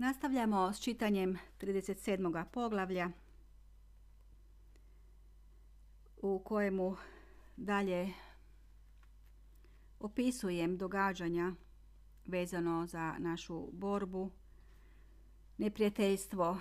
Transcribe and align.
Nastavljamo 0.00 0.72
s 0.72 0.80
čitanjem 0.80 1.38
37. 1.60 2.44
poglavlja 2.52 3.10
u 6.16 6.38
kojemu 6.44 6.96
dalje 7.56 8.12
opisujem 10.00 10.76
događanja 10.76 11.52
vezano 12.26 12.86
za 12.86 13.14
našu 13.18 13.68
borbu, 13.72 14.30
neprijateljstvo. 15.56 16.58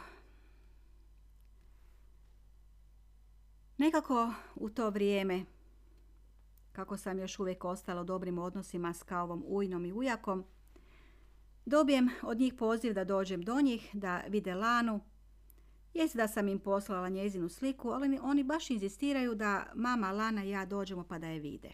Nekako 3.77 4.33
u 4.55 4.69
to 4.69 4.89
vrijeme, 4.89 5.45
kako 6.71 6.97
sam 6.97 7.19
još 7.19 7.39
uvijek 7.39 7.65
ostala 7.65 8.01
u 8.01 8.05
dobrim 8.05 8.38
odnosima 8.38 8.93
s 8.93 9.04
kaovom 9.04 9.43
Ujnom 9.47 9.85
i 9.85 9.93
Ujakom, 9.93 10.45
dobijem 11.68 12.09
od 12.21 12.39
njih 12.39 12.53
poziv 12.53 12.94
da 12.94 13.03
dođem 13.03 13.41
do 13.41 13.62
njih, 13.62 13.89
da 13.94 14.23
vide 14.27 14.55
Lanu. 14.55 14.99
Jest 15.93 16.16
da 16.16 16.27
sam 16.27 16.48
im 16.48 16.59
poslala 16.59 17.09
njezinu 17.09 17.49
sliku, 17.49 17.90
ali 17.90 18.20
oni 18.21 18.43
baš 18.43 18.70
inzistiraju 18.70 19.35
da 19.35 19.71
mama 19.76 20.12
Lana 20.12 20.43
i 20.43 20.49
ja 20.49 20.66
dođemo 20.66 21.03
pa 21.03 21.20
da 21.20 21.27
je 21.27 21.40
vide. 21.40 21.70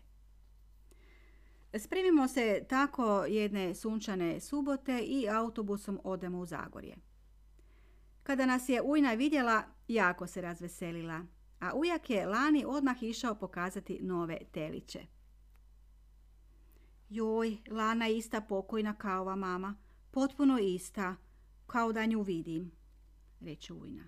Spremimo 1.79 2.27
se 2.27 2.63
tako 2.69 3.25
jedne 3.25 3.75
sunčane 3.75 4.39
subote 4.39 4.99
i 4.99 5.29
autobusom 5.29 5.99
odemo 6.03 6.39
u 6.39 6.45
Zagorje. 6.45 6.97
Kada 8.23 8.45
nas 8.45 8.69
je 8.69 8.81
Ujna 8.81 9.13
vidjela, 9.13 9.63
jako 9.87 10.27
se 10.27 10.41
razveselila, 10.41 11.21
a 11.59 11.73
Ujak 11.75 12.09
je 12.09 12.25
Lani 12.25 12.65
odmah 12.67 13.03
išao 13.03 13.35
pokazati 13.35 13.99
nove 14.01 14.37
teliće. 14.51 14.99
Joj, 17.09 17.57
Lana 17.71 18.05
je 18.05 18.17
ista 18.17 18.41
pokojna 18.41 18.93
kao 18.93 19.21
ova 19.21 19.35
mama, 19.35 19.75
potpuno 20.13 20.59
ista, 20.59 21.15
kao 21.67 21.91
da 21.91 22.05
nju 22.05 22.21
vidim, 22.21 22.71
reče 23.41 23.73
Ujna. 23.73 24.03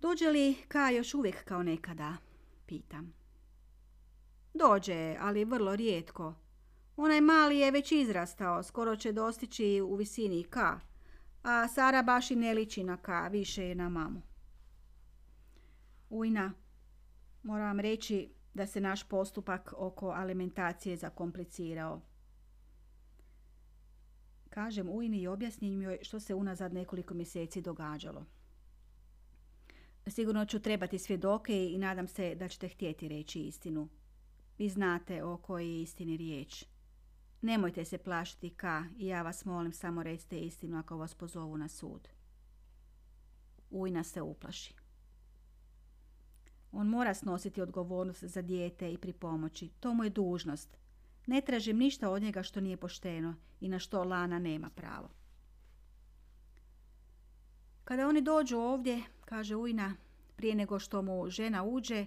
Dođe 0.00 0.30
li 0.30 0.56
Ka 0.68 0.90
još 0.90 1.14
uvijek 1.14 1.44
kao 1.44 1.62
nekada, 1.62 2.16
pitam. 2.66 3.14
Dođe, 4.54 5.16
ali 5.20 5.44
vrlo 5.44 5.76
rijetko. 5.76 6.34
Onaj 6.96 7.20
mali 7.20 7.58
je 7.58 7.70
već 7.70 7.92
izrastao, 7.92 8.62
skoro 8.62 8.96
će 8.96 9.12
dostići 9.12 9.80
u 9.80 9.94
visini 9.94 10.44
K, 10.44 10.58
a 11.42 11.68
Sara 11.68 12.02
baš 12.02 12.30
i 12.30 12.36
ne 12.36 12.54
liči 12.54 12.84
na 12.84 12.96
K, 12.96 13.10
više 13.30 13.64
je 13.64 13.74
na 13.74 13.88
mamu. 13.88 14.22
Ujna, 16.10 16.52
moram 17.42 17.80
reći 17.80 18.30
da 18.54 18.66
se 18.66 18.80
naš 18.80 19.08
postupak 19.08 19.74
oko 19.76 20.10
alimentacije 20.10 20.96
zakomplicirao. 20.96 22.00
Kažem 24.56 24.88
Ujni 24.88 25.20
i 25.20 25.26
objasnim 25.26 25.82
joj 25.82 25.98
što 26.02 26.20
se 26.20 26.34
unazad 26.34 26.72
nekoliko 26.72 27.14
mjeseci 27.14 27.60
događalo. 27.62 28.24
Sigurno 30.06 30.46
ću 30.46 30.60
trebati 30.60 30.98
svjedoke 30.98 31.68
i 31.70 31.78
nadam 31.78 32.08
se 32.08 32.34
da 32.34 32.48
ćete 32.48 32.68
htjeti 32.68 33.08
reći 33.08 33.40
istinu. 33.40 33.88
Vi 34.58 34.68
znate 34.68 35.24
o 35.24 35.36
kojoj 35.36 35.82
istini 35.82 36.16
riječ. 36.16 36.64
Nemojte 37.42 37.84
se 37.84 37.98
plašiti 37.98 38.50
ka 38.50 38.84
i 38.98 39.06
ja 39.06 39.22
vas 39.22 39.44
molim 39.44 39.72
samo 39.72 40.02
recite 40.02 40.40
istinu 40.40 40.78
ako 40.78 40.96
vas 40.96 41.14
pozovu 41.14 41.58
na 41.58 41.68
sud. 41.68 42.08
Ujna 43.70 44.04
se 44.04 44.22
uplaši. 44.22 44.74
On 46.72 46.86
mora 46.86 47.14
snositi 47.14 47.60
odgovornost 47.62 48.24
za 48.24 48.42
dijete 48.42 48.92
i 48.92 48.98
pri 48.98 49.12
pomoći. 49.12 49.68
To 49.80 49.94
mu 49.94 50.04
je 50.04 50.10
dužnost. 50.10 50.85
Ne 51.26 51.40
tražim 51.40 51.78
ništa 51.78 52.10
od 52.10 52.22
njega 52.22 52.42
što 52.42 52.60
nije 52.60 52.76
pošteno 52.76 53.34
i 53.60 53.68
na 53.68 53.78
što 53.78 54.04
Lana 54.04 54.38
nema 54.38 54.70
pravo. 54.70 55.08
Kada 57.84 58.08
oni 58.08 58.20
dođu 58.20 58.58
ovdje, 58.58 59.02
kaže 59.24 59.56
Ujna, 59.56 59.94
prije 60.36 60.54
nego 60.54 60.78
što 60.78 61.02
mu 61.02 61.30
žena 61.30 61.64
uđe, 61.64 62.06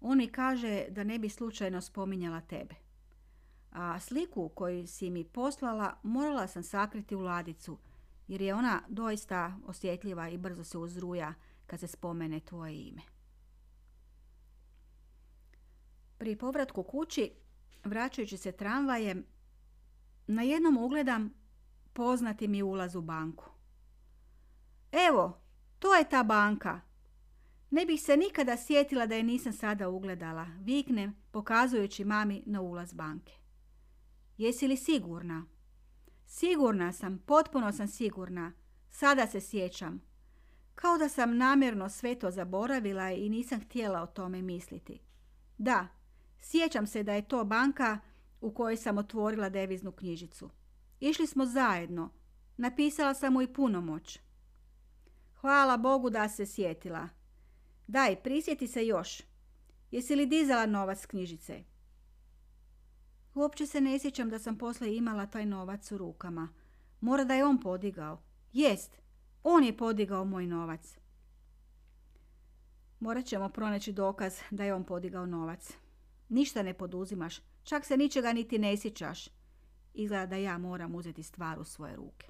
on 0.00 0.18
mi 0.18 0.28
kaže 0.28 0.86
da 0.90 1.04
ne 1.04 1.18
bi 1.18 1.28
slučajno 1.28 1.80
spominjala 1.80 2.40
tebe. 2.40 2.74
A 3.70 4.00
sliku 4.00 4.48
koju 4.48 4.86
si 4.86 5.10
mi 5.10 5.24
poslala 5.24 5.96
morala 6.02 6.46
sam 6.46 6.62
sakriti 6.62 7.14
u 7.14 7.20
ladicu, 7.20 7.78
jer 8.28 8.42
je 8.42 8.54
ona 8.54 8.82
doista 8.88 9.56
osjetljiva 9.66 10.28
i 10.28 10.38
brzo 10.38 10.64
se 10.64 10.78
uzruja 10.78 11.34
kad 11.66 11.80
se 11.80 11.86
spomene 11.86 12.40
tvoje 12.40 12.74
ime. 12.74 13.02
Pri 16.18 16.36
povratku 16.36 16.82
kući, 16.82 17.30
vraćajući 17.84 18.36
se 18.36 18.52
tramvajem, 18.52 19.24
na 20.26 20.42
jednom 20.42 20.76
ugledam 20.76 21.34
poznati 21.92 22.48
mi 22.48 22.62
ulaz 22.62 22.94
u 22.94 23.00
banku. 23.00 23.44
Evo, 25.08 25.40
to 25.78 25.94
je 25.94 26.08
ta 26.08 26.22
banka, 26.22 26.80
ne 27.70 27.86
bih 27.86 28.02
se 28.02 28.16
nikada 28.16 28.56
sjetila 28.56 29.06
da 29.06 29.14
je 29.14 29.22
nisam 29.22 29.52
sada 29.52 29.88
ugledala, 29.88 30.46
viknem 30.60 31.16
pokazujući 31.30 32.04
mami 32.04 32.42
na 32.46 32.60
ulaz 32.60 32.92
banke. 32.92 33.32
Jesi 34.38 34.68
li 34.68 34.76
sigurna? 34.76 35.46
Sigurna 36.26 36.92
sam, 36.92 37.18
potpuno 37.18 37.72
sam 37.72 37.88
sigurna. 37.88 38.52
Sada 38.90 39.26
se 39.26 39.40
sjećam. 39.40 40.02
Kao 40.74 40.98
da 40.98 41.08
sam 41.08 41.36
namjerno 41.36 41.88
sve 41.88 42.14
to 42.14 42.30
zaboravila 42.30 43.10
i 43.10 43.28
nisam 43.28 43.60
htjela 43.60 44.02
o 44.02 44.06
tome 44.06 44.42
misliti. 44.42 45.00
Da, 45.58 45.86
sjećam 46.44 46.86
se 46.86 47.02
da 47.02 47.12
je 47.12 47.28
to 47.28 47.44
banka 47.44 47.98
u 48.40 48.54
kojoj 48.54 48.76
sam 48.76 48.98
otvorila 48.98 49.48
deviznu 49.48 49.92
knjižicu. 49.92 50.50
Išli 51.00 51.26
smo 51.26 51.46
zajedno. 51.46 52.10
Napisala 52.56 53.14
sam 53.14 53.32
mu 53.32 53.42
i 53.42 53.52
punomoć. 53.52 54.18
Hvala 55.40 55.76
Bogu 55.76 56.10
da 56.10 56.28
se 56.28 56.46
sjetila. 56.46 57.08
Daj, 57.86 58.22
prisjeti 58.22 58.66
se 58.66 58.86
još. 58.86 59.22
Jesi 59.90 60.16
li 60.16 60.26
dizala 60.26 60.66
novac 60.66 61.00
s 61.00 61.06
knjižice? 61.06 61.64
Uopće 63.34 63.66
se 63.66 63.80
ne 63.80 63.98
sjećam 63.98 64.30
da 64.30 64.38
sam 64.38 64.58
posle 64.58 64.96
imala 64.96 65.26
taj 65.26 65.46
novac 65.46 65.92
u 65.92 65.98
rukama. 65.98 66.48
Mora 67.00 67.24
da 67.24 67.34
je 67.34 67.44
on 67.44 67.60
podigao. 67.60 68.22
Jest, 68.52 68.96
on 69.42 69.64
je 69.64 69.76
podigao 69.76 70.24
moj 70.24 70.46
novac. 70.46 70.98
Morat 73.00 73.24
ćemo 73.24 73.48
pronaći 73.48 73.92
dokaz 73.92 74.38
da 74.50 74.64
je 74.64 74.74
on 74.74 74.84
podigao 74.84 75.26
novac. 75.26 75.83
Ništa 76.34 76.62
ne 76.62 76.74
poduzimaš, 76.74 77.40
čak 77.64 77.84
se 77.84 77.96
ničega 77.96 78.32
niti 78.32 78.58
ne 78.58 78.76
sjećaš. 78.76 79.28
Izgleda 79.94 80.26
da 80.26 80.36
ja 80.36 80.58
moram 80.58 80.94
uzeti 80.94 81.22
stvar 81.22 81.58
u 81.58 81.64
svoje 81.64 81.96
ruke. 81.96 82.26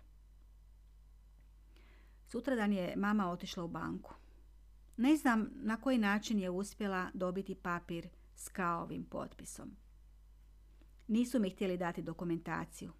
Sutradan 2.26 2.72
je 2.72 2.94
mama 2.96 3.30
otišla 3.30 3.64
u 3.64 3.68
banku. 3.68 4.14
Ne 4.96 5.16
znam 5.16 5.50
na 5.54 5.76
koji 5.76 5.98
način 5.98 6.38
je 6.38 6.50
uspjela 6.50 7.10
dobiti 7.14 7.54
papir 7.54 8.08
s 8.34 8.48
kaovim 8.48 9.04
potpisom. 9.04 9.76
Nisu 11.08 11.40
mi 11.40 11.50
htjeli 11.50 11.76
dati 11.76 12.02
dokumentaciju. 12.02 12.92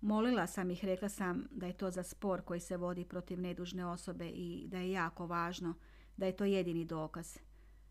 Molila 0.00 0.46
sam 0.46 0.70
ih, 0.70 0.84
rekla 0.84 1.08
sam 1.08 1.48
da 1.50 1.66
je 1.66 1.76
to 1.76 1.90
za 1.90 2.02
spor 2.02 2.42
koji 2.42 2.60
se 2.60 2.76
vodi 2.76 3.04
protiv 3.04 3.40
nedužne 3.40 3.86
osobe 3.86 4.28
i 4.28 4.64
da 4.68 4.78
je 4.78 4.90
jako 4.90 5.26
važno, 5.26 5.74
da 6.16 6.26
je 6.26 6.36
to 6.36 6.44
jedini 6.44 6.84
dokaz. 6.84 7.38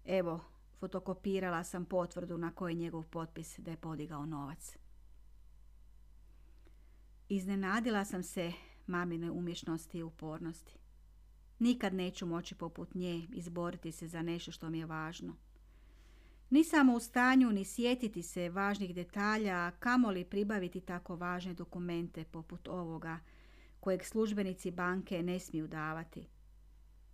Evo, 0.05 0.52
fotokopirala 0.83 1.63
sam 1.63 1.85
potvrdu 1.85 2.37
na 2.37 2.51
kojoj 2.51 2.71
je 2.71 2.75
njegov 2.75 3.03
potpis 3.03 3.59
da 3.59 3.71
je 3.71 3.77
podigao 3.77 4.25
novac. 4.25 4.77
Iznenadila 7.29 8.05
sam 8.05 8.23
se 8.23 8.51
mamine 8.87 9.31
umješnosti 9.31 9.97
i 9.97 10.03
upornosti. 10.03 10.77
Nikad 11.59 11.93
neću 11.93 12.25
moći 12.25 12.55
poput 12.55 12.95
nje 12.95 13.27
izboriti 13.33 13.91
se 13.91 14.07
za 14.07 14.21
nešto 14.21 14.51
što 14.51 14.69
mi 14.69 14.79
je 14.79 14.85
važno. 14.85 15.35
Nisam 16.49 16.89
u 16.89 16.99
stanju 16.99 17.51
ni 17.51 17.65
sjetiti 17.65 18.23
se 18.23 18.49
važnih 18.49 18.95
detalja, 18.95 19.55
a 19.55 19.71
kamoli 19.79 20.25
pribaviti 20.25 20.81
tako 20.81 21.15
važne 21.15 21.53
dokumente 21.53 22.23
poput 22.23 22.67
ovoga, 22.67 23.19
kojeg 23.79 24.05
službenici 24.05 24.71
banke 24.71 25.23
ne 25.23 25.39
smiju 25.39 25.67
davati. 25.67 26.27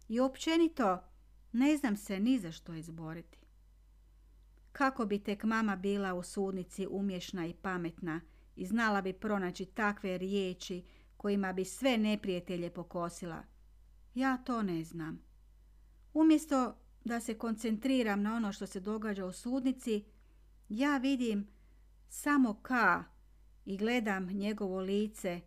I 0.07 0.19
općenito 0.19 1.03
ne 1.51 1.77
znam 1.77 1.97
se 1.97 2.19
ni 2.19 2.39
za 2.39 2.51
što 2.51 2.73
izboriti. 2.73 3.48
Kako 4.71 5.05
bi 5.05 5.19
tek 5.19 5.43
mama 5.43 5.75
bila 5.75 6.13
u 6.13 6.23
sudnici 6.23 6.87
umješna 6.89 7.45
i 7.45 7.53
pametna 7.53 8.21
i 8.55 8.65
znala 8.65 9.01
bi 9.01 9.13
pronaći 9.13 9.65
takve 9.65 10.17
riječi 10.17 10.83
kojima 11.17 11.53
bi 11.53 11.65
sve 11.65 11.97
neprijatelje 11.97 12.69
pokosila– 12.69 13.43
ja 14.15 14.37
to 14.37 14.61
ne 14.63 14.83
znam. 14.83 15.21
Umjesto 16.13 16.75
da 17.03 17.19
se 17.19 17.37
koncentriram 17.37 18.21
na 18.21 18.35
ono 18.35 18.53
što 18.53 18.67
se 18.67 18.79
događa 18.79 19.25
u 19.25 19.31
sudnici, 19.31 20.03
ja 20.69 20.97
vidim 20.97 21.47
samo 22.09 22.53
ka 22.53 23.03
i 23.65 23.77
gledam 23.77 24.25
njegovo 24.25 24.79
lice, 24.79 25.41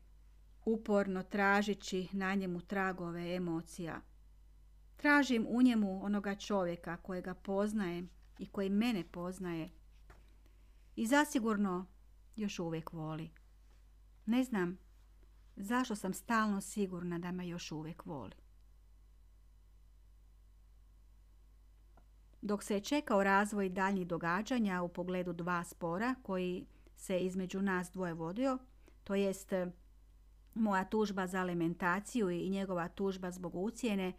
uporno 0.65 1.23
tražići 1.23 2.09
na 2.13 2.35
njemu 2.35 2.61
tragove 2.61 3.35
emocija. 3.35 4.01
Tražim 4.97 5.47
u 5.49 5.63
njemu 5.63 6.05
onoga 6.05 6.35
čovjeka 6.35 6.97
kojega 6.97 7.35
poznajem 7.35 8.09
i 8.43 8.47
koji 8.47 8.71
mene 8.71 9.05
poznaje. 9.05 9.71
I 10.97 11.07
zasigurno 11.07 11.87
još 12.37 12.59
uvijek 12.59 12.93
voli. 12.93 13.31
Ne 14.27 14.45
znam 14.45 14.79
Zašto 15.57 15.97
sam 15.97 16.15
stalno 16.15 16.61
sigurna 16.61 17.19
da 17.19 17.33
me 17.33 17.49
još 17.49 17.73
uvijek 17.73 18.07
voli? 18.07 18.33
Dok 22.43 22.63
se 22.63 22.75
je 22.75 22.81
čekao 22.81 23.25
razvoj 23.25 23.69
daljnjih 23.69 24.07
događanja 24.07 24.83
u 24.83 24.89
pogledu 24.89 25.33
dva 25.33 25.65
spora 25.65 26.15
koji 26.23 26.67
se 26.97 27.19
između 27.19 27.63
nas 27.63 27.91
dvoje 27.91 28.15
vodio, 28.15 28.59
to 29.05 29.15
jest 29.15 29.53
moja 30.55 30.85
tužba 30.85 31.27
za 31.27 31.41
alimentaciju 31.41 32.31
i 32.31 32.51
njegova 32.51 32.89
tužba 32.89 33.31
zbog 33.31 33.55
ucijene, 33.55 34.13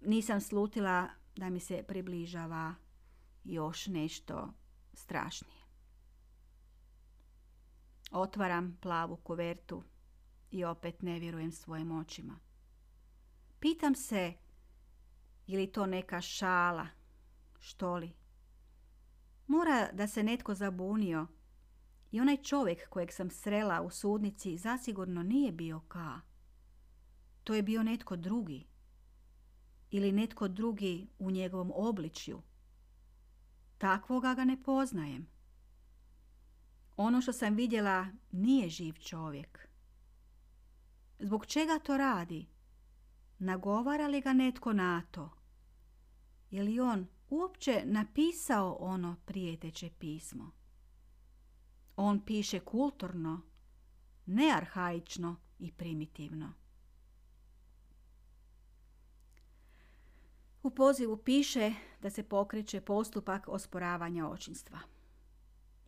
nisam 0.00 0.40
slutila 0.40 1.08
da 1.36 1.50
mi 1.50 1.60
se 1.60 1.82
približava 1.88 2.74
još 3.48 3.86
nešto 3.86 4.52
strašnije. 4.94 5.62
Otvaram 8.10 8.78
plavu 8.80 9.16
kuvertu 9.16 9.82
i 10.50 10.64
opet 10.64 11.02
ne 11.02 11.18
vjerujem 11.18 11.52
svojim 11.52 11.92
očima. 11.92 12.38
Pitam 13.60 13.94
se, 13.94 14.32
je 15.46 15.58
li 15.58 15.72
to 15.72 15.86
neka 15.86 16.20
šala, 16.20 16.86
što 17.58 17.96
li? 17.96 18.12
Mora 19.46 19.88
da 19.92 20.06
se 20.06 20.22
netko 20.22 20.54
zabunio 20.54 21.26
i 22.10 22.20
onaj 22.20 22.36
čovjek 22.36 22.88
kojeg 22.88 23.12
sam 23.12 23.30
srela 23.30 23.82
u 23.82 23.90
sudnici 23.90 24.56
zasigurno 24.56 25.22
nije 25.22 25.52
bio 25.52 25.80
Ka. 25.80 26.20
To 27.44 27.54
je 27.54 27.62
bio 27.62 27.82
netko 27.82 28.16
drugi. 28.16 28.66
Ili 29.90 30.12
netko 30.12 30.48
drugi 30.48 31.08
u 31.18 31.30
njegovom 31.30 31.72
obličju. 31.74 32.42
Takvoga 33.78 34.34
ga 34.34 34.44
ne 34.44 34.62
poznajem. 34.62 35.26
Ono 36.96 37.20
što 37.20 37.32
sam 37.32 37.54
vidjela 37.54 38.06
nije 38.32 38.68
živ 38.68 38.92
čovjek. 38.92 39.68
Zbog 41.18 41.46
čega 41.46 41.78
to 41.78 41.96
radi? 41.96 42.46
Nagovara 43.38 44.06
li 44.06 44.20
ga 44.20 44.32
netko 44.32 44.72
na 44.72 45.02
to? 45.10 45.30
Je 46.50 46.62
li 46.62 46.80
on 46.80 47.06
uopće 47.30 47.82
napisao 47.84 48.76
ono 48.80 49.16
prijeteće 49.24 49.90
pismo? 49.98 50.50
On 51.96 52.24
piše 52.24 52.60
kulturno, 52.60 53.40
ne 54.26 54.52
arhaično 54.56 55.36
i 55.58 55.72
primitivno. 55.72 56.52
U 60.62 60.70
pozivu 60.70 61.16
piše 61.16 61.72
da 62.02 62.10
se 62.10 62.22
pokreće 62.22 62.80
postupak 62.80 63.48
osporavanja 63.48 64.28
očinstva. 64.28 64.78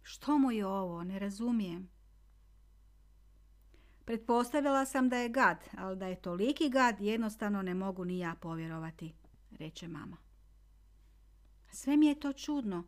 Što 0.02 0.38
mu 0.38 0.52
je 0.52 0.66
ovo? 0.66 1.04
Ne 1.04 1.18
razumijem. 1.18 1.88
Pretpostavila 4.04 4.84
sam 4.86 5.08
da 5.08 5.16
je 5.16 5.28
gad, 5.28 5.64
ali 5.78 5.96
da 5.96 6.06
je 6.06 6.22
toliki 6.22 6.68
gad 6.68 7.00
jednostavno 7.00 7.62
ne 7.62 7.74
mogu 7.74 8.04
ni 8.04 8.18
ja 8.18 8.34
povjerovati, 8.40 9.14
reče 9.58 9.88
mama. 9.88 10.16
Sve 11.72 11.96
mi 11.96 12.06
je 12.06 12.20
to 12.20 12.32
čudno. 12.32 12.84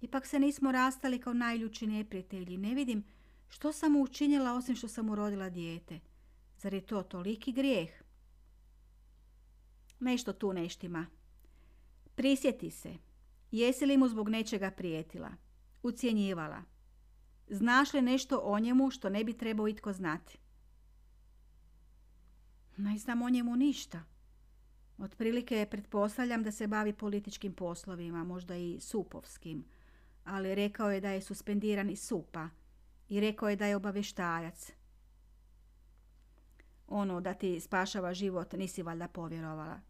Ipak 0.00 0.26
se 0.26 0.38
nismo 0.38 0.72
rastali 0.72 1.20
kao 1.20 1.32
najljuči 1.32 1.86
neprijatelji. 1.86 2.56
Ne 2.56 2.74
vidim 2.74 3.04
što 3.48 3.72
sam 3.72 3.92
mu 3.92 4.02
učinila 4.02 4.52
osim 4.52 4.76
što 4.76 4.88
sam 4.88 5.10
urodila 5.10 5.50
dijete. 5.50 6.00
Zar 6.58 6.74
je 6.74 6.86
to 6.86 7.02
toliki 7.02 7.52
grijeh? 7.52 7.90
Nešto 10.00 10.32
tu 10.32 10.52
neštima. 10.52 11.06
Prisjeti 12.16 12.70
se. 12.70 12.94
Jesi 13.50 13.86
li 13.86 13.96
mu 13.96 14.08
zbog 14.08 14.28
nečega 14.28 14.70
prijetila? 14.70 15.30
Ucijenjivala? 15.82 16.62
Znaš 17.48 17.92
li 17.92 18.02
nešto 18.02 18.38
o 18.38 18.58
njemu 18.58 18.90
što 18.90 19.08
ne 19.08 19.24
bi 19.24 19.32
trebao 19.32 19.68
itko 19.68 19.92
znati? 19.92 20.38
Ne 22.76 22.98
znam 22.98 23.22
o 23.22 23.30
njemu 23.30 23.56
ništa. 23.56 24.04
Otprilike 24.98 25.66
pretpostavljam 25.70 26.42
da 26.42 26.52
se 26.52 26.66
bavi 26.66 26.92
političkim 26.92 27.52
poslovima, 27.52 28.24
možda 28.24 28.56
i 28.56 28.78
supovskim, 28.80 29.64
ali 30.24 30.54
rekao 30.54 30.90
je 30.90 31.00
da 31.00 31.10
je 31.10 31.22
suspendiran 31.22 31.90
iz 31.90 32.00
supa 32.00 32.48
i 33.08 33.20
rekao 33.20 33.48
je 33.48 33.56
da 33.56 33.66
je 33.66 33.76
obavještajac. 33.76 34.72
Ono 36.88 37.20
da 37.20 37.34
ti 37.34 37.60
spašava 37.60 38.14
život 38.14 38.52
nisi 38.52 38.82
valjda 38.82 39.08
povjerovala. 39.08 39.80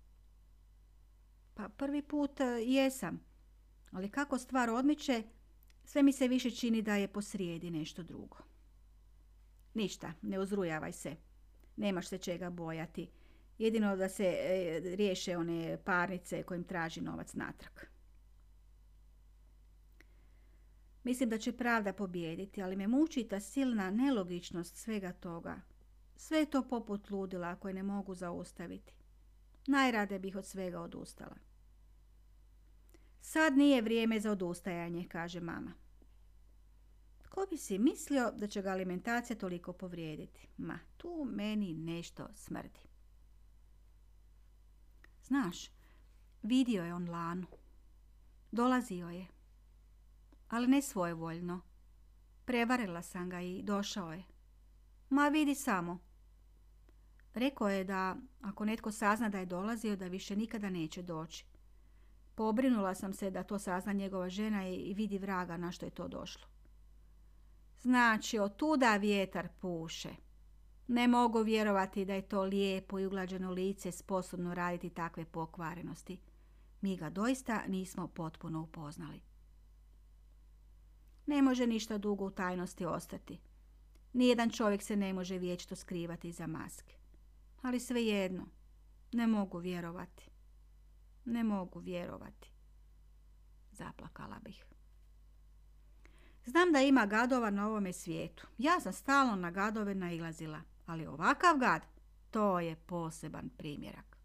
Pa 1.56 1.68
prvi 1.68 2.02
put 2.02 2.40
e, 2.40 2.44
jesam, 2.44 3.20
ali 3.90 4.10
kako 4.10 4.38
stvar 4.38 4.70
odmiče, 4.70 5.22
sve 5.84 6.02
mi 6.02 6.12
se 6.12 6.28
više 6.28 6.50
čini 6.50 6.82
da 6.82 6.96
je 6.96 7.08
posrijedi 7.08 7.70
nešto 7.70 8.02
drugo. 8.02 8.36
Ništa, 9.74 10.12
ne 10.22 10.38
uzrujavaj 10.38 10.92
se. 10.92 11.16
Nemaš 11.76 12.08
se 12.08 12.18
čega 12.18 12.50
bojati. 12.50 13.10
Jedino 13.58 13.96
da 13.96 14.08
se 14.08 14.24
e, 14.24 14.80
riješe 14.96 15.36
one 15.36 15.78
parnice 15.84 16.42
kojim 16.42 16.64
traži 16.64 17.00
novac 17.00 17.34
natrag. 17.34 17.72
Mislim 21.04 21.28
da 21.28 21.38
će 21.38 21.52
pravda 21.52 21.92
pobijediti, 21.92 22.62
ali 22.62 22.76
me 22.76 22.88
muči 22.88 23.28
ta 23.28 23.40
silna 23.40 23.90
nelogičnost 23.90 24.76
svega 24.76 25.12
toga. 25.12 25.60
Sve 26.16 26.38
je 26.38 26.50
to 26.50 26.62
poput 26.62 27.10
ludila 27.10 27.56
koje 27.56 27.74
ne 27.74 27.82
mogu 27.82 28.14
zaustaviti. 28.14 28.92
Najrade 29.66 30.18
bih 30.18 30.36
od 30.36 30.46
svega 30.46 30.80
odustala. 30.80 31.45
Sad 33.28 33.56
nije 33.56 33.82
vrijeme 33.82 34.20
za 34.20 34.30
odustajanje, 34.30 35.08
kaže 35.08 35.40
mama. 35.40 35.72
Ko 37.28 37.46
bi 37.50 37.56
si 37.56 37.78
mislio 37.78 38.30
da 38.30 38.46
će 38.46 38.62
ga 38.62 38.70
alimentacija 38.70 39.38
toliko 39.38 39.72
povrijediti? 39.72 40.48
Ma, 40.56 40.78
tu 40.96 41.26
meni 41.30 41.74
nešto 41.74 42.28
smrdi. 42.34 42.80
Znaš, 45.22 45.70
vidio 46.42 46.84
je 46.84 46.94
on 46.94 47.10
Lanu. 47.10 47.46
Dolazio 48.52 49.08
je. 49.08 49.26
Ali 50.48 50.66
ne 50.66 50.82
svojevoljno. 50.82 51.60
Prevarila 52.44 53.02
sam 53.02 53.30
ga 53.30 53.40
i 53.40 53.62
došao 53.62 54.12
je. 54.12 54.24
Ma 55.10 55.28
vidi 55.28 55.54
samo. 55.54 55.98
Rekao 57.34 57.68
je 57.68 57.84
da 57.84 58.16
ako 58.40 58.64
netko 58.64 58.92
sazna 58.92 59.28
da 59.28 59.38
je 59.38 59.46
dolazio, 59.46 59.96
da 59.96 60.06
više 60.06 60.36
nikada 60.36 60.70
neće 60.70 61.02
doći. 61.02 61.55
Pobrinula 62.36 62.94
sam 62.94 63.12
se 63.12 63.30
da 63.30 63.42
to 63.42 63.58
sazna 63.58 63.92
njegova 63.92 64.28
žena 64.28 64.68
i 64.68 64.94
vidi 64.94 65.18
vraga 65.18 65.56
na 65.56 65.72
što 65.72 65.86
je 65.86 65.90
to 65.90 66.08
došlo. 66.08 66.46
Znači, 67.80 68.38
od 68.38 68.56
tuda 68.56 68.96
vjetar 68.96 69.48
puše. 69.60 70.08
Ne 70.88 71.08
mogu 71.08 71.42
vjerovati 71.42 72.04
da 72.04 72.14
je 72.14 72.28
to 72.28 72.42
lijepo 72.42 72.98
i 72.98 73.06
uglađeno 73.06 73.50
lice 73.50 73.92
sposobno 73.92 74.54
raditi 74.54 74.90
takve 74.90 75.24
pokvarenosti. 75.24 76.20
Mi 76.80 76.96
ga 76.96 77.10
doista 77.10 77.62
nismo 77.68 78.08
potpuno 78.08 78.62
upoznali. 78.62 79.20
Ne 81.26 81.42
može 81.42 81.66
ništa 81.66 81.98
dugo 81.98 82.24
u 82.24 82.30
tajnosti 82.30 82.86
ostati. 82.86 83.40
Nijedan 84.12 84.50
čovjek 84.50 84.82
se 84.82 84.96
ne 84.96 85.12
može 85.12 85.38
vječito 85.38 85.76
skrivati 85.76 86.28
iza 86.28 86.46
maske. 86.46 86.94
Ali 87.62 87.80
svejedno, 87.80 88.46
ne 89.12 89.26
mogu 89.26 89.58
vjerovati. 89.58 90.35
Ne 91.26 91.44
mogu 91.44 91.78
vjerovati. 91.78 92.50
Zaplakala 93.72 94.38
bih. 94.38 94.64
Znam 96.44 96.72
da 96.72 96.80
ima 96.80 97.06
gadova 97.06 97.50
na 97.50 97.66
ovome 97.66 97.92
svijetu. 97.92 98.46
Ja 98.58 98.80
sam 98.80 98.92
stalno 98.92 99.36
na 99.36 99.50
gadove 99.50 99.94
nailazila, 99.94 100.60
ali 100.86 101.06
ovakav 101.06 101.58
gad, 101.58 101.82
to 102.30 102.60
je 102.60 102.76
poseban 102.76 103.48
primjerak. 103.48 104.16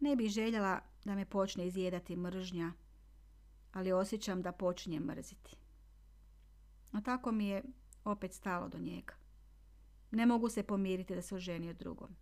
Ne 0.00 0.16
bih 0.16 0.30
željela 0.30 0.80
da 1.04 1.14
me 1.14 1.24
počne 1.24 1.66
izjedati 1.66 2.16
mržnja, 2.16 2.72
ali 3.72 3.92
osjećam 3.92 4.42
da 4.42 4.52
počinje 4.52 5.00
mrziti. 5.00 5.56
A 6.92 7.00
tako 7.00 7.32
mi 7.32 7.46
je 7.46 7.62
opet 8.04 8.32
stalo 8.32 8.68
do 8.68 8.78
njega. 8.78 9.14
Ne 10.10 10.26
mogu 10.26 10.48
se 10.48 10.62
pomiriti 10.62 11.14
da 11.14 11.22
se 11.22 11.34
oženio 11.34 11.72
drugom. 11.72 12.16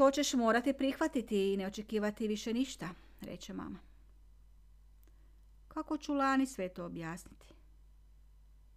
To 0.00 0.10
ćeš 0.10 0.34
morati 0.34 0.72
prihvatiti 0.72 1.52
i 1.52 1.56
ne 1.56 1.66
očekivati 1.66 2.28
više 2.28 2.52
ništa, 2.52 2.88
reče 3.20 3.52
mama. 3.52 3.78
Kako 5.68 5.98
ću 5.98 6.14
Lani 6.14 6.46
sve 6.46 6.68
to 6.68 6.84
objasniti? 6.84 7.46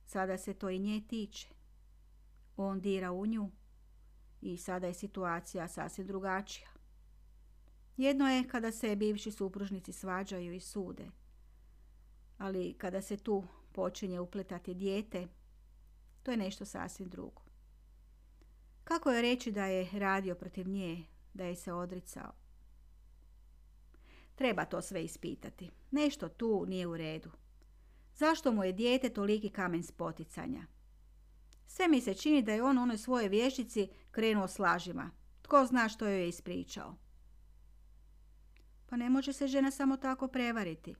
Sada 0.05 0.37
se 0.37 0.53
to 0.53 0.69
i 0.69 0.79
nje 0.79 1.01
tiče. 1.07 1.47
On 2.57 2.81
dira 2.81 3.11
u 3.11 3.25
nju 3.25 3.49
i 4.41 4.57
sada 4.57 4.87
je 4.87 4.93
situacija 4.93 5.67
sasvim 5.67 6.07
drugačija. 6.07 6.67
Jedno 7.97 8.29
je 8.29 8.47
kada 8.47 8.71
se 8.71 8.95
bivši 8.95 9.31
supružnici 9.31 9.93
svađaju 9.93 10.53
i 10.53 10.59
sude, 10.59 11.05
ali 12.37 12.73
kada 12.77 13.01
se 13.01 13.17
tu 13.17 13.43
počinje 13.71 14.19
upletati 14.19 14.73
dijete, 14.73 15.27
to 16.23 16.31
je 16.31 16.37
nešto 16.37 16.65
sasvim 16.65 17.09
drugo. 17.09 17.41
Kako 18.83 19.11
je 19.11 19.21
reći 19.21 19.51
da 19.51 19.65
je 19.65 19.99
radio 19.99 20.35
protiv 20.35 20.67
nje, 20.67 21.12
da 21.33 21.43
je 21.43 21.55
se 21.55 21.73
odricao? 21.73 22.31
Treba 24.35 24.65
to 24.65 24.81
sve 24.81 25.03
ispitati. 25.03 25.71
Nešto 25.91 26.29
tu 26.29 26.65
nije 26.67 26.87
u 26.87 26.97
redu. 26.97 27.31
Zašto 28.15 28.51
mu 28.51 28.63
je 28.63 28.71
dijete 28.71 29.09
toliki 29.09 29.49
kamen 29.49 29.83
spoticanja? 29.83 30.65
Sve 31.67 31.87
mi 31.87 32.01
se 32.01 32.13
čini 32.13 32.41
da 32.41 32.53
je 32.53 32.63
on 32.63 32.77
onoj 32.77 32.97
svojoj 32.97 33.29
vještici 33.29 33.89
krenuo 34.11 34.47
s 34.47 34.59
lažima. 34.59 35.11
Tko 35.41 35.65
zna 35.65 35.89
što 35.89 36.07
joj 36.07 36.21
je 36.21 36.29
ispričao. 36.29 36.95
Pa 38.85 38.97
ne 38.97 39.09
može 39.09 39.33
se 39.33 39.47
žena 39.47 39.71
samo 39.71 39.97
tako 39.97 40.27
prevariti. 40.27 40.95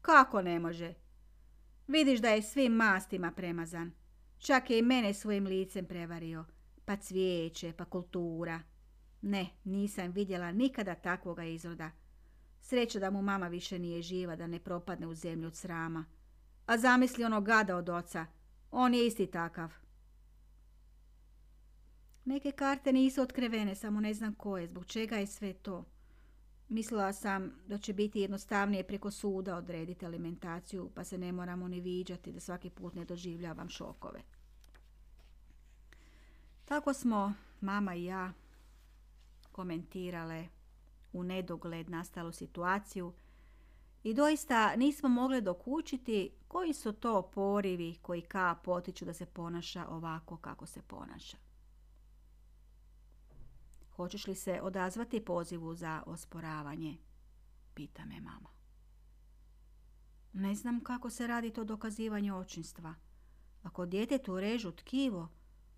Kako 0.00 0.42
ne 0.42 0.58
može? 0.58 0.94
Vidiš 1.86 2.20
da 2.20 2.28
je 2.28 2.42
svim 2.42 2.72
mastima 2.72 3.32
premazan. 3.32 3.92
Čak 4.38 4.70
je 4.70 4.78
i 4.78 4.82
mene 4.82 5.14
svojim 5.14 5.46
licem 5.46 5.86
prevario. 5.86 6.44
Pa 6.84 6.96
cvijeće, 6.96 7.72
pa 7.72 7.84
kultura. 7.84 8.60
Ne, 9.22 9.50
nisam 9.64 10.10
vidjela 10.10 10.52
nikada 10.52 10.94
takvoga 10.94 11.44
izroda. 11.44 11.90
Sreća 12.60 12.98
da 12.98 13.10
mu 13.10 13.22
mama 13.22 13.48
više 13.48 13.78
nije 13.78 14.02
živa, 14.02 14.36
da 14.36 14.46
ne 14.46 14.58
propadne 14.58 15.06
u 15.06 15.14
zemlju 15.14 15.46
od 15.46 15.56
srama. 15.56 16.04
A 16.66 16.78
zamisli 16.78 17.24
ono 17.24 17.40
gada 17.40 17.76
od 17.76 17.88
oca. 17.88 18.26
On 18.70 18.94
je 18.94 19.06
isti 19.06 19.26
takav. 19.26 19.72
Neke 22.24 22.52
karte 22.52 22.92
nisu 22.92 23.22
otkrivene, 23.22 23.74
samo 23.74 24.00
ne 24.00 24.14
znam 24.14 24.34
koje, 24.34 24.66
zbog 24.66 24.86
čega 24.86 25.16
je 25.16 25.26
sve 25.26 25.52
to. 25.52 25.84
Mislila 26.68 27.12
sam 27.12 27.52
da 27.66 27.78
će 27.78 27.92
biti 27.92 28.20
jednostavnije 28.20 28.84
preko 28.84 29.10
suda 29.10 29.56
odrediti 29.56 30.06
alimentaciju, 30.06 30.90
pa 30.94 31.04
se 31.04 31.18
ne 31.18 31.32
moramo 31.32 31.68
ni 31.68 31.80
viđati 31.80 32.32
da 32.32 32.40
svaki 32.40 32.70
put 32.70 32.94
ne 32.94 33.04
doživljavam 33.04 33.68
šokove. 33.68 34.20
Tako 36.64 36.92
smo, 36.92 37.32
mama 37.60 37.94
i 37.94 38.04
ja, 38.04 38.32
komentirale 39.52 40.48
u 41.12 41.22
nedogled 41.22 41.90
nastalu 41.90 42.32
situaciju 42.32 43.12
i 44.02 44.14
doista 44.14 44.76
nismo 44.76 45.08
mogli 45.08 45.40
dokučiti 45.40 46.30
koji 46.48 46.72
su 46.72 46.92
to 46.92 47.22
porivi 47.22 47.98
koji 48.02 48.22
ka 48.22 48.56
potiču 48.64 49.04
da 49.04 49.14
se 49.14 49.26
ponaša 49.26 49.86
ovako 49.88 50.36
kako 50.36 50.66
se 50.66 50.82
ponaša. 50.82 51.36
Hoćeš 53.96 54.26
li 54.26 54.34
se 54.34 54.60
odazvati 54.62 55.24
pozivu 55.24 55.74
za 55.74 56.02
osporavanje? 56.06 56.98
Pita 57.74 58.04
me 58.04 58.20
mama. 58.20 58.48
Ne 60.32 60.54
znam 60.54 60.80
kako 60.80 61.10
se 61.10 61.26
radi 61.26 61.50
to 61.50 61.64
dokazivanje 61.64 62.32
očinstva. 62.32 62.94
Ako 63.62 63.86
djetetu 63.86 64.40
režu 64.40 64.72
tkivo, 64.72 65.28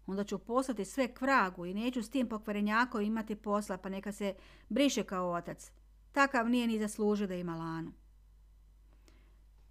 onda 0.06 0.24
ću 0.24 0.38
poslati 0.38 0.84
sve 0.84 1.14
kvragu 1.14 1.66
i 1.66 1.74
neću 1.74 2.02
s 2.02 2.10
tim 2.10 2.28
pokvarenjakom 2.28 3.02
imati 3.02 3.36
posla, 3.36 3.76
pa 3.76 3.88
neka 3.88 4.12
se 4.12 4.34
briše 4.68 5.02
kao 5.02 5.32
otac. 5.32 5.70
Takav 6.12 6.48
nije 6.50 6.66
ni 6.66 6.78
zaslužio 6.78 7.26
da 7.26 7.34
ima 7.34 7.56
lanu. 7.56 7.92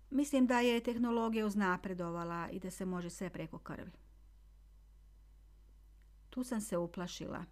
Mislim 0.10 0.48
da 0.48 0.60
je 0.60 0.84
tehnologija 0.84 1.46
uznapredovala 1.46 2.50
i 2.50 2.60
da 2.60 2.72
se 2.72 2.86
može 2.86 3.10
sve 3.10 3.30
preko 3.30 3.58
krvi. 3.58 3.92
Tu 6.30 6.44
sam 6.44 6.62
se 6.62 6.78
uplašila 6.78 7.46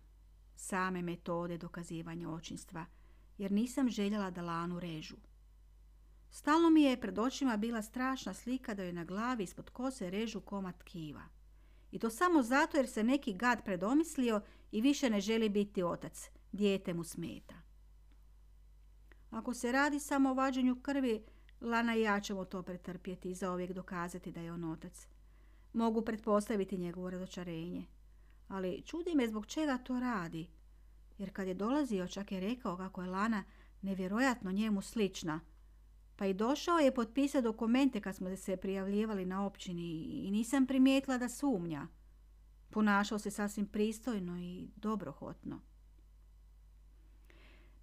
same 0.56 1.02
metode 1.02 1.58
dokazivanja 1.58 2.30
očinstva, 2.30 2.86
jer 3.38 3.52
nisam 3.52 3.90
željela 3.90 4.32
da 4.32 4.42
lanu 4.42 4.80
režu. 4.80 5.16
Stalno 6.32 6.70
mi 6.70 6.84
je 6.84 7.02
pred 7.02 7.20
očima 7.20 7.58
bila 7.58 7.82
strašna 7.82 8.34
slika 8.34 8.74
da 8.74 8.84
joj 8.84 8.94
na 8.94 9.04
glavi 9.04 9.44
ispod 9.44 9.70
kose 9.70 10.10
režu 10.10 10.42
komad 10.42 10.78
tkiva. 10.78 11.24
I 11.92 12.00
to 12.00 12.10
samo 12.10 12.44
zato 12.44 12.78
jer 12.78 12.88
se 12.88 13.04
neki 13.04 13.34
gad 13.34 13.64
predomislio 13.66 14.42
i 14.72 14.82
više 14.82 15.10
ne 15.10 15.22
želi 15.22 15.50
biti 15.50 15.84
otac. 15.84 16.30
Dijete 16.52 16.94
mu 16.94 17.04
smeta. 17.04 17.56
Ako 19.32 19.54
se 19.54 19.72
radi 19.72 20.00
samo 20.00 20.30
o 20.30 20.34
vađenju 20.34 20.82
krvi, 20.82 21.24
Lana 21.62 21.96
i 21.96 22.02
ja 22.02 22.20
ćemo 22.20 22.46
to 22.46 22.64
pretrpjeti 22.64 23.32
i 23.32 23.36
zauvijek 23.36 23.72
dokazati 23.72 24.32
da 24.32 24.42
je 24.42 24.54
on 24.54 24.64
otac. 24.64 25.08
Mogu 25.74 26.02
pretpostaviti 26.02 26.78
njegovo 26.78 27.10
razočarenje. 27.10 27.86
Ali 28.48 28.82
čudi 28.86 29.16
me 29.16 29.28
zbog 29.28 29.46
čega 29.46 29.78
to 29.78 30.00
radi. 30.00 30.48
Jer 31.18 31.34
kad 31.34 31.48
je 31.48 31.54
dolazio 31.54 32.08
čak 32.08 32.32
je 32.32 32.40
rekao 32.40 32.78
kako 32.78 33.02
je 33.02 33.10
Lana 33.10 33.44
nevjerojatno 33.82 34.52
njemu 34.52 34.82
slična. 34.82 35.40
Pa 36.22 36.26
i 36.26 36.34
došao 36.34 36.80
je 36.80 36.94
potpisati 36.94 37.44
dokumente 37.44 38.02
kad 38.02 38.16
smo 38.16 38.36
se 38.36 38.58
prijavljivali 38.58 39.26
na 39.26 39.46
općini 39.46 39.92
i 40.02 40.32
nisam 40.32 40.68
primijetila 40.68 41.18
da 41.18 41.30
sumnja. 41.30 41.88
Ponašao 42.70 43.20
se 43.20 43.32
sasvim 43.32 43.66
pristojno 43.66 44.40
i 44.40 44.68
dobrohotno. 44.76 45.62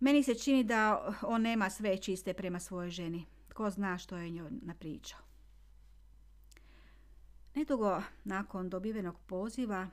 Meni 0.00 0.22
se 0.22 0.34
čini 0.34 0.64
da 0.64 1.12
on 1.22 1.42
nema 1.42 1.70
sve 1.70 1.96
čiste 1.96 2.34
prema 2.34 2.60
svojoj 2.60 2.90
ženi. 2.90 3.26
Tko 3.48 3.70
zna 3.70 3.98
što 3.98 4.16
je 4.16 4.30
njoj 4.30 4.50
napričao. 4.50 5.20
Nedugo 7.54 8.02
nakon 8.24 8.70
dobivenog 8.70 9.16
poziva 9.26 9.88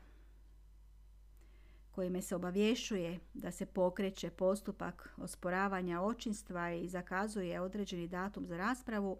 kojime 1.96 2.22
se 2.22 2.36
obavješuje 2.36 3.20
da 3.34 3.52
se 3.52 3.66
pokreće 3.66 4.30
postupak 4.30 5.10
osporavanja 5.18 6.02
očinstva 6.02 6.72
i 6.72 6.88
zakazuje 6.88 7.62
određeni 7.62 8.08
datum 8.08 8.46
za 8.46 8.58
raspravu, 8.58 9.18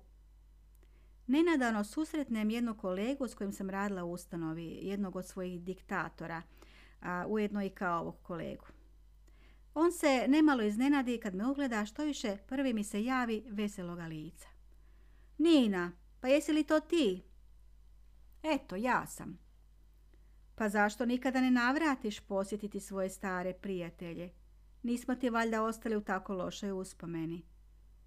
nenadano 1.28 1.84
susretnem 1.84 2.50
jednog 2.50 2.78
kolegu 2.78 3.28
s 3.28 3.36
kojim 3.36 3.54
sam 3.54 3.70
radila 3.70 4.04
u 4.04 4.12
ustanovi, 4.12 4.80
jednog 4.82 5.16
od 5.16 5.28
svojih 5.28 5.62
diktatora, 5.62 6.42
a 7.02 7.26
ujedno 7.28 7.64
i 7.64 7.70
kao 7.70 8.02
ovog 8.02 8.16
kolegu. 8.22 8.66
On 9.74 9.92
se 9.92 10.26
nemalo 10.28 10.64
iznenadi 10.64 11.20
kad 11.20 11.36
me 11.36 11.48
ugleda 11.48 11.86
što 11.86 12.04
više 12.04 12.38
prvi 12.48 12.74
mi 12.74 12.84
se 12.84 13.04
javi 13.04 13.44
veseloga 13.50 14.06
lica. 14.06 14.48
Nina, 15.38 15.92
pa 16.20 16.28
jesi 16.28 16.54
li 16.54 16.64
to 16.64 16.80
ti? 16.80 17.24
Eto, 18.44 18.76
ja 18.76 19.08
sam. 19.08 19.45
Pa 20.56 20.70
zašto 20.70 21.06
nikada 21.06 21.42
ne 21.42 21.52
navratiš 21.52 22.20
posjetiti 22.20 22.80
svoje 22.80 23.10
stare 23.10 23.54
prijatelje? 23.54 24.30
Nismo 24.84 25.16
ti 25.16 25.30
valjda 25.30 25.64
ostali 25.64 25.96
u 25.96 26.02
tako 26.02 26.34
lošoj 26.34 26.72
uspomeni. 26.72 27.46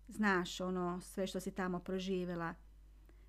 Znaš, 0.08 0.60
ono, 0.60 1.00
sve 1.00 1.26
što 1.26 1.40
si 1.40 1.50
tamo 1.50 1.78
proživjela. 1.78 2.54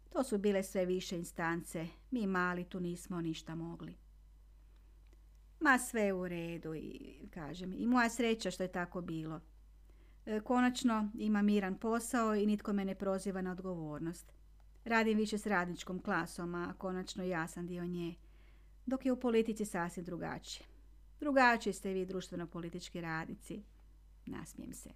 To 0.09 0.23
su 0.23 0.37
bile 0.37 0.63
sve 0.63 0.85
više 0.85 1.17
instance. 1.17 1.87
Mi 2.11 2.27
mali 2.27 2.63
tu 2.63 2.79
nismo 2.79 3.21
ništa 3.21 3.55
mogli. 3.55 3.95
Ma 5.59 5.77
sve 5.77 6.13
u 6.13 6.27
redu, 6.27 6.75
i, 6.75 7.15
kažem. 7.33 7.73
I 7.73 7.85
moja 7.85 8.09
sreća 8.09 8.51
što 8.51 8.63
je 8.63 8.71
tako 8.71 9.01
bilo. 9.01 9.41
E, 10.25 10.39
konačno 10.39 11.11
ima 11.17 11.41
miran 11.41 11.77
posao 11.77 12.35
i 12.35 12.45
nitko 12.45 12.73
me 12.73 12.85
ne 12.85 12.95
proziva 12.95 13.41
na 13.41 13.51
odgovornost. 13.51 14.33
Radim 14.85 15.17
više 15.17 15.37
s 15.37 15.45
radničkom 15.45 15.99
klasom, 15.99 16.55
a 16.55 16.73
konačno 16.77 17.23
ja 17.23 17.47
sam 17.47 17.67
dio 17.67 17.85
nje 17.85 18.15
dok 18.89 19.05
je 19.05 19.11
u 19.11 19.19
politici 19.19 19.65
sasvim 19.65 20.05
drugačije. 20.05 20.67
Drugačiji 21.19 21.73
ste 21.73 21.93
vi 21.93 22.05
društveno-politički 22.05 23.01
radnici. 23.01 23.63
Nasmijem 24.25 24.73
se. 24.73 24.89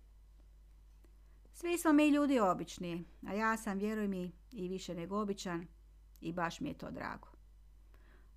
Svi 1.53 1.77
smo 1.77 1.93
mi 1.93 2.09
ljudi 2.09 2.39
obični, 2.39 3.05
a 3.27 3.33
ja 3.33 3.57
sam, 3.57 3.77
vjeruj 3.77 4.07
mi, 4.07 4.31
i 4.51 4.67
više 4.67 4.95
nego 4.95 5.21
običan 5.21 5.67
i 6.21 6.33
baš 6.33 6.59
mi 6.59 6.69
je 6.69 6.77
to 6.77 6.91
drago. 6.91 7.27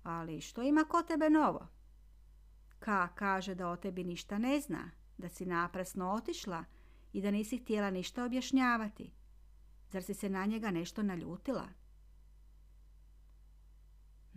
Ali 0.03 0.41
što 0.41 0.61
ima 0.61 0.83
ko 0.83 1.03
tebe 1.03 1.29
novo? 1.29 1.67
Ka 2.79 3.07
kaže 3.15 3.55
da 3.55 3.69
o 3.69 3.75
tebi 3.75 4.03
ništa 4.03 4.37
ne 4.37 4.59
zna, 4.59 4.91
da 5.17 5.29
si 5.29 5.45
naprasno 5.45 6.11
otišla 6.11 6.63
i 7.13 7.21
da 7.21 7.31
nisi 7.31 7.57
htjela 7.57 7.89
ništa 7.89 8.25
objašnjavati. 8.25 9.11
Zar 9.89 10.03
si 10.03 10.13
se 10.13 10.29
na 10.29 10.45
njega 10.45 10.71
nešto 10.71 11.03
naljutila? 11.03 11.67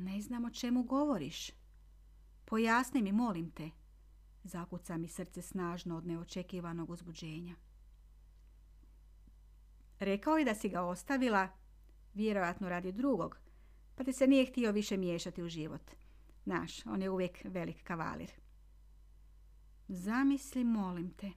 Ne 0.01 0.21
znam 0.21 0.45
o 0.45 0.51
čemu 0.51 0.83
govoriš. 0.83 1.51
Pojasni 2.45 3.03
mi, 3.03 3.13
molim 3.13 3.51
te. 3.51 3.71
Zakuca 4.45 4.97
mi 4.97 5.09
srce 5.09 5.43
snažno 5.43 5.97
od 5.97 6.07
neočekivanog 6.07 6.91
uzbuđenja. 6.91 7.55
Rekao 9.99 10.39
je 10.39 10.45
da 10.45 10.55
si 10.55 10.69
ga 10.69 10.83
ostavila, 10.83 11.49
vjerojatno 12.15 12.69
radi 12.69 12.93
drugog, 12.93 13.39
pa 13.97 14.05
ti 14.05 14.13
se 14.13 14.27
nije 14.27 14.47
htio 14.47 14.73
više 14.73 14.97
miješati 14.97 15.43
u 15.43 15.49
život. 15.49 15.91
Naš, 16.45 16.87
on 16.87 17.03
je 17.03 17.11
uvijek 17.11 17.39
velik 17.45 17.83
kavalir. 17.85 18.31
Zamisli, 19.89 20.65
molim 20.65 21.11
te. 21.11 21.31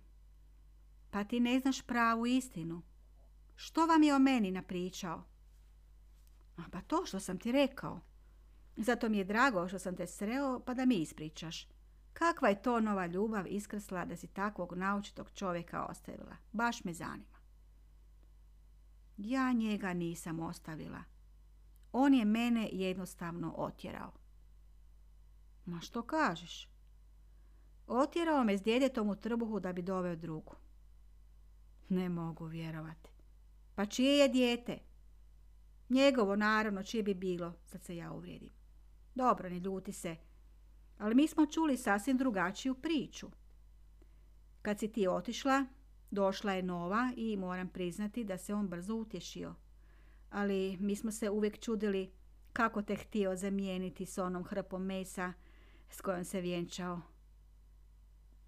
Pa 1.12 1.24
ti 1.24 1.40
ne 1.40 1.60
znaš 1.60 1.82
pravu 1.82 2.26
istinu. 2.26 2.82
Što 3.56 3.86
vam 3.86 4.04
je 4.04 4.16
o 4.16 4.20
meni 4.20 4.52
napričao? 4.52 5.24
A 6.58 6.62
pa 6.72 6.82
to 6.82 7.06
što 7.06 7.20
sam 7.20 7.40
ti 7.40 7.52
rekao. 7.52 8.13
Zato 8.78 9.10
mi 9.10 9.18
je 9.18 9.24
drago 9.24 9.68
što 9.68 9.80
sam 9.80 9.96
te 9.96 10.08
sreo 10.08 10.60
pa 10.60 10.74
da 10.74 10.86
mi 10.86 10.96
ispričaš. 10.96 11.68
Kakva 12.14 12.50
je 12.50 12.62
to 12.62 12.80
nova 12.80 13.06
ljubav 13.06 13.48
iskrsla 13.48 14.06
da 14.06 14.16
si 14.16 14.28
takvog 14.28 14.74
naučitog 14.74 15.32
čovjeka 15.32 15.86
ostavila? 15.86 16.36
Baš 16.52 16.84
me 16.84 16.94
zanima. 16.94 17.38
Ja 19.18 19.52
njega 19.52 19.94
nisam 19.94 20.40
ostavila. 20.40 21.04
On 21.92 22.14
je 22.14 22.26
mene 22.26 22.70
jednostavno 22.72 23.54
otjerao. 23.58 24.12
Ma 25.66 25.82
što 25.82 26.02
kažeš? 26.02 26.70
Otjerao 27.88 28.44
me 28.44 28.58
s 28.58 28.62
djedetom 28.62 29.10
u 29.10 29.16
trbuhu 29.16 29.60
da 29.60 29.74
bi 29.74 29.82
doveo 29.82 30.16
drugu. 30.16 30.56
Ne 31.90 32.10
mogu 32.10 32.46
vjerovati. 32.46 33.10
Pa 33.76 33.86
čije 33.86 34.18
je 34.18 34.28
dijete? 34.28 34.80
Njegovo, 35.90 36.36
naravno, 36.36 36.84
čije 36.84 37.04
bi 37.04 37.14
bilo, 37.14 37.54
sad 37.66 37.84
se 37.84 37.96
ja 37.96 38.12
uvrijedim. 38.12 38.63
Dobro, 39.16 39.50
ne 39.50 39.60
ljuti 39.60 39.92
se. 39.92 40.16
Ali 40.98 41.16
mi 41.16 41.28
smo 41.28 41.46
čuli 41.46 41.78
sasvim 41.78 42.18
drugačiju 42.18 42.76
priču. 42.76 43.28
Kad 44.62 44.80
si 44.80 44.92
ti 44.92 45.08
otišla, 45.08 45.66
došla 46.12 46.54
je 46.54 46.64
nova 46.64 47.14
i 47.16 47.38
moram 47.38 47.68
priznati 47.70 48.24
da 48.24 48.38
se 48.38 48.54
on 48.54 48.68
brzo 48.68 48.96
utješio. 48.96 49.56
Ali 50.30 50.78
mi 50.80 50.96
smo 50.96 51.12
se 51.12 51.30
uvijek 51.30 51.60
čudili 51.60 52.12
kako 52.54 52.82
te 52.82 52.96
htio 52.96 53.36
zamijeniti 53.36 54.06
s 54.06 54.18
onom 54.18 54.44
hrpom 54.44 54.86
mesa 54.86 55.34
s 55.90 56.02
kojom 56.02 56.26
se 56.26 56.42
vjenčao. 56.42 57.02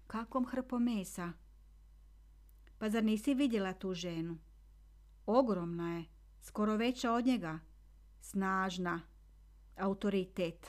Kakvom 0.06 0.46
hrpom 0.46 0.84
mesa? 0.84 1.32
Pa 2.78 2.90
zar 2.90 3.04
nisi 3.04 3.34
vidjela 3.34 3.72
tu 3.72 3.94
ženu? 3.94 4.38
Ogromna 5.26 5.98
je, 5.98 6.04
skoro 6.40 6.76
veća 6.76 7.12
od 7.12 7.26
njega. 7.26 7.58
Snažna, 8.20 9.00
autoritet. 9.76 10.66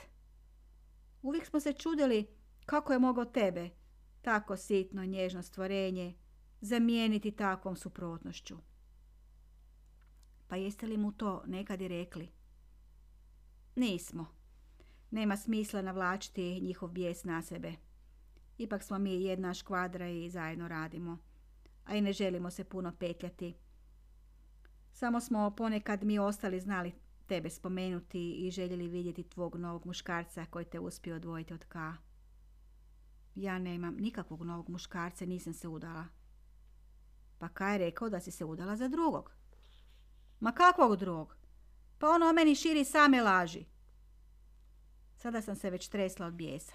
Uvijek 1.22 1.46
smo 1.46 1.60
se 1.60 1.72
čudili 1.72 2.26
kako 2.66 2.92
je 2.92 2.98
mogao 2.98 3.24
tebe, 3.24 3.70
tako 4.22 4.56
sitno 4.56 5.04
nježno 5.04 5.42
stvorenje, 5.42 6.14
zamijeniti 6.60 7.30
takvom 7.30 7.76
suprotnošću. 7.76 8.56
Pa 10.48 10.56
jeste 10.56 10.86
li 10.86 10.96
mu 10.96 11.12
to 11.12 11.42
nekad 11.46 11.80
i 11.80 11.88
rekli? 11.88 12.28
Nismo. 13.76 14.26
Nema 15.10 15.36
smisla 15.36 15.82
navlačiti 15.82 16.60
njihov 16.60 16.88
bijes 16.88 17.24
na 17.24 17.42
sebe. 17.42 17.72
Ipak 18.58 18.82
smo 18.82 18.98
mi 18.98 19.24
jedna 19.24 19.54
škvadra 19.54 20.08
i 20.08 20.30
zajedno 20.30 20.68
radimo. 20.68 21.18
A 21.84 21.96
i 21.96 22.00
ne 22.00 22.12
želimo 22.12 22.50
se 22.50 22.64
puno 22.64 22.92
petljati. 22.98 23.54
Samo 24.92 25.20
smo 25.20 25.54
ponekad 25.56 26.04
mi 26.04 26.18
ostali 26.18 26.60
znali 26.60 26.92
tebe 27.28 27.50
spomenuti 27.50 28.32
i 28.32 28.50
željeli 28.50 28.88
vidjeti 28.88 29.22
tvog 29.22 29.56
novog 29.56 29.86
muškarca 29.86 30.46
koji 30.50 30.64
te 30.64 30.80
uspio 30.80 31.16
odvojiti 31.16 31.54
od 31.54 31.64
ka. 31.64 31.94
Ja 33.34 33.58
nemam 33.58 33.96
nikakvog 33.96 34.42
novog 34.42 34.68
muškarca, 34.68 35.26
nisam 35.26 35.54
se 35.54 35.68
udala. 35.68 36.04
Pa 37.38 37.48
kaj 37.48 37.74
je 37.74 37.78
rekao 37.78 38.08
da 38.08 38.20
si 38.20 38.30
se 38.30 38.44
udala 38.44 38.76
za 38.76 38.88
drugog? 38.88 39.32
Ma 40.40 40.52
kakvog 40.52 40.96
drugog? 40.96 41.36
Pa 41.98 42.08
ono 42.08 42.26
o 42.26 42.32
meni 42.32 42.54
širi 42.54 42.84
same 42.84 43.22
laži. 43.22 43.64
Sada 45.16 45.42
sam 45.42 45.56
se 45.56 45.70
već 45.70 45.88
tresla 45.88 46.26
od 46.26 46.34
bijesa. 46.34 46.72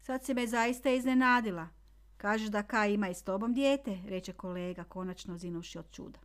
Sad 0.00 0.24
si 0.24 0.34
me 0.34 0.46
zaista 0.46 0.90
iznenadila. 0.90 1.68
Kažeš 2.16 2.48
da 2.48 2.62
Ka 2.62 2.86
ima 2.86 3.08
i 3.08 3.14
s 3.14 3.22
tobom 3.22 3.54
dijete, 3.54 3.98
reče 4.06 4.32
kolega, 4.32 4.84
konačno 4.84 5.38
zinuši 5.38 5.78
od 5.78 5.90
čuda. 5.90 6.18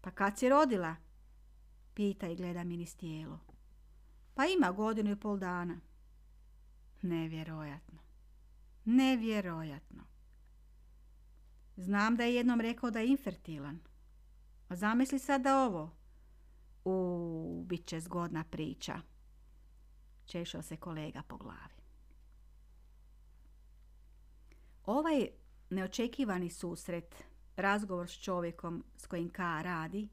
Pa 0.00 0.10
kad 0.10 0.38
si 0.38 0.48
rodila? 0.48 0.96
Pita 1.94 2.28
i 2.28 2.36
gleda 2.36 2.64
mi 2.64 2.76
niz 2.76 2.96
tijelo. 2.96 3.38
Pa 4.34 4.44
ima 4.46 4.72
godinu 4.72 5.10
i 5.10 5.16
pol 5.16 5.38
dana. 5.38 5.80
Nevjerojatno. 7.02 7.98
Nevjerojatno. 8.84 10.02
Znam 11.76 12.16
da 12.16 12.24
je 12.24 12.34
jednom 12.34 12.60
rekao 12.60 12.90
da 12.90 12.98
je 12.98 13.08
infertilan. 13.08 13.80
A 14.68 14.76
zamisli 14.76 15.18
sad 15.18 15.42
da 15.42 15.64
ovo. 15.64 15.96
U, 16.84 17.64
bit 17.66 17.86
će 17.86 18.00
zgodna 18.00 18.44
priča. 18.44 19.00
Češao 20.26 20.62
se 20.62 20.76
kolega 20.76 21.22
po 21.22 21.36
glavi. 21.36 21.74
Ovaj 24.86 25.28
neočekivani 25.70 26.50
susret, 26.50 27.24
razgovor 27.56 28.08
s 28.08 28.12
čovjekom 28.12 28.84
s 28.96 29.06
kojim 29.06 29.30
K 29.30 29.38
radi, 29.38 30.08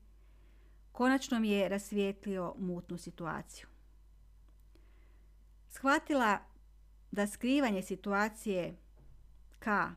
konačno 0.91 1.39
mi 1.39 1.49
je 1.49 1.69
rasvijetlio 1.69 2.55
mutnu 2.57 2.97
situaciju. 2.97 3.67
Shvatila 5.69 6.39
da 7.11 7.27
skrivanje 7.27 7.81
situacije 7.81 8.77
K 9.59 9.89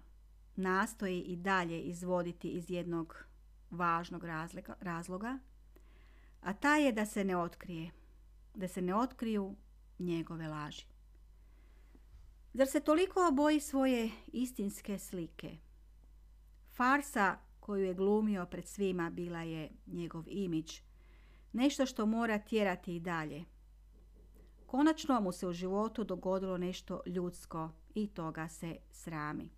nastoji 0.56 1.20
i 1.20 1.36
dalje 1.36 1.80
izvoditi 1.80 2.48
iz 2.48 2.70
jednog 2.70 3.24
važnog 3.70 4.24
razloga, 4.80 5.38
a 6.40 6.52
taj 6.52 6.84
je 6.84 6.92
da 6.92 7.06
se 7.06 7.24
ne 7.24 7.36
otkrije, 7.36 7.90
da 8.54 8.68
se 8.68 8.82
ne 8.82 8.94
otkriju 8.94 9.56
njegove 9.98 10.48
laži. 10.48 10.86
Zar 12.54 12.66
se 12.66 12.80
toliko 12.80 13.30
boji 13.32 13.60
svoje 13.60 14.10
istinske 14.26 14.98
slike? 14.98 15.56
Farsa 16.72 17.38
koju 17.60 17.84
je 17.84 17.94
glumio 17.94 18.46
pred 18.46 18.68
svima 18.68 19.10
bila 19.10 19.42
je 19.42 19.70
njegov 19.86 20.24
imidž, 20.26 20.80
nešto 21.54 21.86
što 21.86 22.06
mora 22.06 22.38
tjerati 22.38 22.96
i 22.96 23.00
dalje. 23.00 23.44
Konačno 24.66 25.20
mu 25.20 25.32
se 25.32 25.46
u 25.46 25.52
životu 25.52 26.04
dogodilo 26.04 26.58
nešto 26.58 27.00
ljudsko 27.06 27.70
i 27.94 28.06
toga 28.06 28.48
se 28.48 28.76
srami. 28.90 29.50